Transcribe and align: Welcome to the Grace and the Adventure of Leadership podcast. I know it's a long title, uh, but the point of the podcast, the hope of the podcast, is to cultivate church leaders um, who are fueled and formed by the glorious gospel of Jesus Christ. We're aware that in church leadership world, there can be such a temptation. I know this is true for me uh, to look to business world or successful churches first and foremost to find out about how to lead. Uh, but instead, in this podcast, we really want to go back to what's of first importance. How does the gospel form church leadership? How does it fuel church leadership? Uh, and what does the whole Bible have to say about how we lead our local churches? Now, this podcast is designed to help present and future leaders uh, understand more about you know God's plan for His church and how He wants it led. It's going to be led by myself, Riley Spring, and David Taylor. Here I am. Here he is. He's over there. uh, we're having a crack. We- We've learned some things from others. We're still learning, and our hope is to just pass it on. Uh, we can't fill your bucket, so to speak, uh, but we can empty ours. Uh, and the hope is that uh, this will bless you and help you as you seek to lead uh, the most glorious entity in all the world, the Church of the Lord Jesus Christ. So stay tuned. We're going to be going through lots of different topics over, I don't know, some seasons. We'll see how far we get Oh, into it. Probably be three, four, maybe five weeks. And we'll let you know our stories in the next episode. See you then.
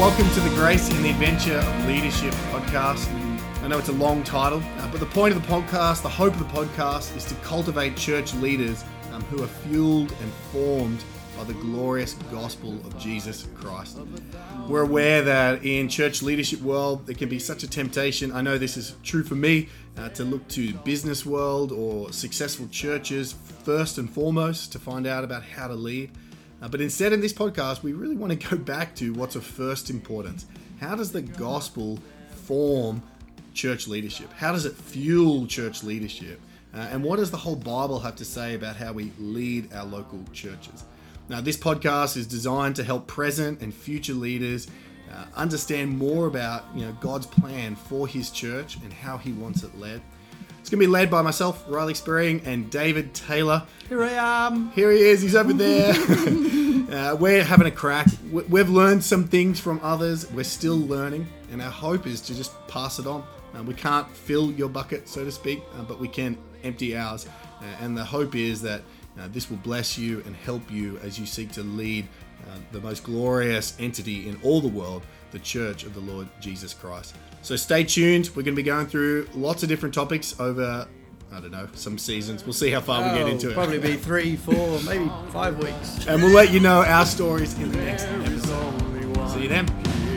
Welcome 0.00 0.30
to 0.30 0.40
the 0.40 0.48
Grace 0.56 0.88
and 0.88 1.04
the 1.04 1.10
Adventure 1.10 1.58
of 1.58 1.86
Leadership 1.86 2.32
podcast. 2.50 3.06
I 3.62 3.68
know 3.68 3.76
it's 3.76 3.90
a 3.90 3.92
long 3.92 4.22
title, 4.22 4.62
uh, 4.78 4.90
but 4.90 4.98
the 4.98 5.04
point 5.04 5.36
of 5.36 5.42
the 5.42 5.46
podcast, 5.46 6.00
the 6.00 6.08
hope 6.08 6.32
of 6.32 6.38
the 6.38 6.46
podcast, 6.46 7.14
is 7.18 7.26
to 7.26 7.34
cultivate 7.44 7.98
church 7.98 8.32
leaders 8.36 8.82
um, 9.12 9.20
who 9.24 9.42
are 9.42 9.46
fueled 9.46 10.10
and 10.22 10.32
formed 10.52 11.04
by 11.36 11.44
the 11.44 11.52
glorious 11.52 12.14
gospel 12.32 12.72
of 12.86 12.98
Jesus 12.98 13.46
Christ. 13.54 13.98
We're 14.66 14.84
aware 14.84 15.20
that 15.20 15.66
in 15.66 15.86
church 15.86 16.22
leadership 16.22 16.62
world, 16.62 17.04
there 17.04 17.14
can 17.14 17.28
be 17.28 17.38
such 17.38 17.62
a 17.62 17.68
temptation. 17.68 18.32
I 18.32 18.40
know 18.40 18.56
this 18.56 18.78
is 18.78 18.96
true 19.02 19.22
for 19.22 19.34
me 19.34 19.68
uh, 19.98 20.08
to 20.08 20.24
look 20.24 20.48
to 20.48 20.72
business 20.76 21.26
world 21.26 21.72
or 21.72 22.10
successful 22.10 22.66
churches 22.68 23.34
first 23.64 23.98
and 23.98 24.08
foremost 24.08 24.72
to 24.72 24.78
find 24.78 25.06
out 25.06 25.24
about 25.24 25.42
how 25.42 25.68
to 25.68 25.74
lead. 25.74 26.10
Uh, 26.62 26.68
but 26.68 26.80
instead, 26.80 27.12
in 27.12 27.20
this 27.20 27.32
podcast, 27.32 27.82
we 27.82 27.92
really 27.92 28.16
want 28.16 28.38
to 28.38 28.48
go 28.48 28.56
back 28.56 28.94
to 28.96 29.12
what's 29.14 29.36
of 29.36 29.44
first 29.44 29.90
importance. 29.90 30.46
How 30.80 30.94
does 30.94 31.12
the 31.12 31.22
gospel 31.22 31.98
form 32.46 33.02
church 33.54 33.88
leadership? 33.88 34.32
How 34.32 34.52
does 34.52 34.64
it 34.64 34.74
fuel 34.74 35.46
church 35.46 35.82
leadership? 35.82 36.40
Uh, 36.72 36.78
and 36.92 37.02
what 37.02 37.16
does 37.16 37.30
the 37.30 37.36
whole 37.36 37.56
Bible 37.56 37.98
have 38.00 38.16
to 38.16 38.24
say 38.24 38.54
about 38.54 38.76
how 38.76 38.92
we 38.92 39.12
lead 39.18 39.72
our 39.72 39.84
local 39.84 40.24
churches? 40.32 40.84
Now, 41.28 41.40
this 41.40 41.56
podcast 41.56 42.16
is 42.16 42.26
designed 42.26 42.76
to 42.76 42.84
help 42.84 43.06
present 43.06 43.60
and 43.60 43.72
future 43.72 44.14
leaders 44.14 44.68
uh, 45.12 45.24
understand 45.34 45.96
more 45.96 46.26
about 46.26 46.64
you 46.74 46.84
know 46.84 46.92
God's 47.00 47.26
plan 47.26 47.74
for 47.74 48.06
His 48.06 48.30
church 48.30 48.76
and 48.82 48.92
how 48.92 49.18
He 49.18 49.32
wants 49.32 49.62
it 49.62 49.76
led. 49.78 50.00
It's 50.60 50.68
going 50.70 50.80
to 50.80 50.86
be 50.86 50.90
led 50.92 51.10
by 51.10 51.22
myself, 51.22 51.64
Riley 51.68 51.94
Spring, 51.94 52.42
and 52.44 52.70
David 52.70 53.12
Taylor. 53.14 53.62
Here 53.88 54.02
I 54.04 54.10
am. 54.46 54.70
Here 54.72 54.92
he 54.92 55.00
is. 55.00 55.20
He's 55.22 55.34
over 55.34 55.52
there. 55.52 55.92
uh, 56.92 57.16
we're 57.16 57.42
having 57.42 57.66
a 57.66 57.70
crack. 57.70 58.06
We- 58.30 58.42
We've 58.44 58.68
learned 58.68 59.02
some 59.02 59.24
things 59.26 59.58
from 59.58 59.80
others. 59.82 60.30
We're 60.30 60.44
still 60.44 60.76
learning, 60.78 61.26
and 61.50 61.60
our 61.62 61.70
hope 61.70 62.06
is 62.06 62.20
to 62.22 62.34
just 62.34 62.52
pass 62.68 62.98
it 62.98 63.06
on. 63.06 63.24
Uh, 63.56 63.62
we 63.64 63.74
can't 63.74 64.08
fill 64.14 64.52
your 64.52 64.68
bucket, 64.68 65.08
so 65.08 65.24
to 65.24 65.32
speak, 65.32 65.62
uh, 65.76 65.82
but 65.82 65.98
we 65.98 66.06
can 66.06 66.36
empty 66.62 66.96
ours. 66.96 67.26
Uh, 67.60 67.64
and 67.80 67.96
the 67.96 68.04
hope 68.04 68.34
is 68.36 68.62
that 68.62 68.82
uh, 69.20 69.28
this 69.32 69.50
will 69.50 69.58
bless 69.58 69.98
you 69.98 70.22
and 70.26 70.34
help 70.36 70.62
you 70.70 70.98
as 71.02 71.18
you 71.18 71.26
seek 71.26 71.52
to 71.52 71.62
lead 71.62 72.06
uh, 72.46 72.56
the 72.72 72.80
most 72.80 73.04
glorious 73.04 73.76
entity 73.78 74.28
in 74.28 74.38
all 74.42 74.60
the 74.60 74.68
world, 74.68 75.02
the 75.30 75.38
Church 75.38 75.84
of 75.84 75.94
the 75.94 76.00
Lord 76.00 76.26
Jesus 76.40 76.72
Christ. 76.74 77.14
So 77.42 77.56
stay 77.56 77.84
tuned. 77.84 78.28
We're 78.30 78.42
going 78.42 78.54
to 78.56 78.62
be 78.62 78.62
going 78.62 78.86
through 78.86 79.28
lots 79.34 79.62
of 79.62 79.68
different 79.68 79.94
topics 79.94 80.38
over, 80.40 80.86
I 81.32 81.40
don't 81.40 81.50
know, 81.50 81.68
some 81.74 81.98
seasons. 81.98 82.44
We'll 82.44 82.52
see 82.52 82.70
how 82.70 82.80
far 82.80 83.02
we 83.02 83.18
get 83.18 83.26
Oh, 83.26 83.30
into 83.30 83.50
it. 83.50 83.54
Probably 83.54 83.78
be 83.78 83.96
three, 83.96 84.36
four, 84.36 84.80
maybe 84.86 85.10
five 85.30 85.58
weeks. 85.58 86.06
And 86.06 86.22
we'll 86.22 86.32
let 86.34 86.50
you 86.52 86.60
know 86.60 86.82
our 86.82 87.06
stories 87.06 87.54
in 87.58 87.70
the 87.70 87.78
next 87.78 88.04
episode. 88.04 89.30
See 89.30 89.42
you 89.42 89.48
then. 89.48 90.09